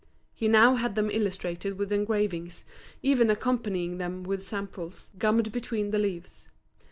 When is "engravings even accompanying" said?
1.91-3.99